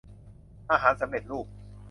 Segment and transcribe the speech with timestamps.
[0.71, 1.45] อาหารสำเร็จรูป